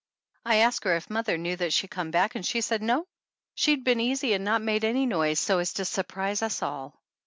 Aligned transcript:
I 0.43 0.55
asked 0.55 0.83
her 0.85 0.95
if 0.95 1.11
mother 1.11 1.37
knew 1.37 1.55
that 1.57 1.73
she 1.73 1.87
come 1.87 2.09
back 2.09 2.33
and 2.33 2.43
she 2.43 2.61
said 2.61 2.81
no, 2.81 3.05
she 3.53 3.69
had 3.69 3.83
been 3.83 3.99
easy 3.99 4.33
and 4.33 4.43
not 4.43 4.63
made 4.63 4.83
any 4.83 5.05
noise, 5.05 5.39
so 5.39 5.59
as 5.59 5.73
to 5.73 5.85
surprise 5.85 6.41
us 6.41 6.63
all. 6.63 7.03